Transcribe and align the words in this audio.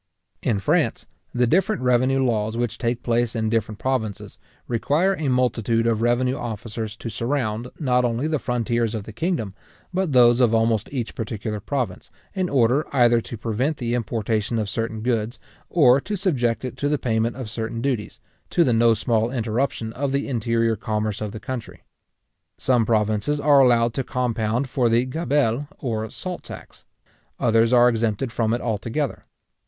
In 0.41 0.57
France, 0.57 1.05
the 1.31 1.45
different 1.45 1.83
revenue 1.83 2.25
laws 2.25 2.57
which 2.57 2.79
take 2.79 3.03
place 3.03 3.35
in 3.35 3.43
the 3.43 3.49
different 3.51 3.77
provinces, 3.77 4.39
require 4.67 5.13
a 5.13 5.29
multitude 5.29 5.85
of 5.85 6.01
revenue 6.01 6.37
officers 6.37 6.95
to 6.95 7.09
surround, 7.11 7.69
not 7.79 8.03
only 8.03 8.27
the 8.27 8.39
frontiers 8.39 8.95
of 8.95 9.03
the 9.03 9.13
kingdom, 9.13 9.53
but 9.93 10.11
those 10.11 10.39
of 10.39 10.55
almost 10.55 10.91
each 10.91 11.13
particular 11.13 11.59
province, 11.59 12.09
in 12.33 12.49
order 12.49 12.83
either 12.91 13.21
to 13.21 13.37
prevent 13.37 13.77
the 13.77 13.93
importation 13.93 14.57
of 14.57 14.67
certain 14.69 15.01
goods, 15.01 15.37
or 15.69 16.01
to 16.01 16.15
subject 16.15 16.65
it 16.65 16.77
to 16.77 16.89
the 16.89 16.97
payment 16.97 17.35
of 17.35 17.47
certain 17.47 17.79
duties, 17.79 18.19
to 18.49 18.63
the 18.63 18.73
no 18.73 18.95
small 18.95 19.29
interruption 19.29 19.93
of 19.93 20.11
the 20.11 20.27
interior 20.27 20.75
commerce 20.75 21.21
of 21.21 21.31
the 21.31 21.39
country. 21.39 21.83
Some 22.57 22.87
provinces 22.87 23.39
are 23.39 23.59
allowed 23.59 23.93
to 23.93 24.03
compound 24.03 24.67
for 24.67 24.89
the 24.89 25.05
gabelle, 25.05 25.67
or 25.77 26.09
salt 26.09 26.41
tax; 26.43 26.85
others 27.39 27.71
are 27.71 27.87
exempted 27.87 28.31
from 28.31 28.51
it 28.55 28.61
altogether. 28.61 29.25